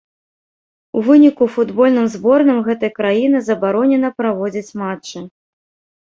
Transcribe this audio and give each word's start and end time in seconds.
У 0.99 1.01
выніку 1.07 1.43
футбольным 1.57 2.07
зборным 2.13 2.57
гэтай 2.67 2.91
краіны 2.99 3.41
забаронена 3.49 4.09
праводзіць 4.23 4.75
матчы. 4.83 5.19